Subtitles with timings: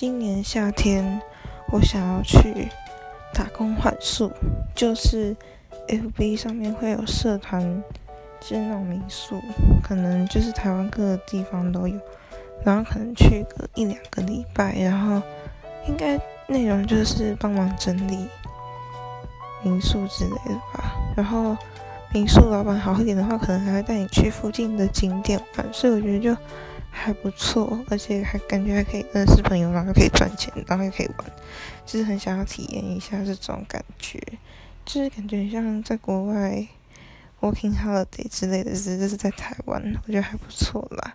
[0.00, 1.20] 今年夏天
[1.70, 2.68] 我想要去
[3.34, 4.32] 打工换宿，
[4.74, 5.36] 就是
[5.88, 7.84] FB 上面会有社团，
[8.40, 9.38] 就是那种民宿，
[9.82, 12.00] 可能就是台湾各个地方都有，
[12.64, 15.20] 然后可能去个一两个礼拜，然后
[15.86, 18.26] 应该内容就是帮忙整理
[19.62, 21.54] 民宿之类的吧，然后。
[22.12, 26.36] 民宿老板好一点的话，可能还会带你去附近的景点玩，所以我觉得就
[26.90, 31.30] 还不错，而且还感觉还可以认识朋友，然后可以赚钱，然后又可以玩，
[31.86, 34.20] 就是很想要体验一下这种感觉，
[34.84, 36.66] 就是感觉像在国外
[37.40, 41.14] working holiday 之类的，只是在台湾，我觉得还不错啦。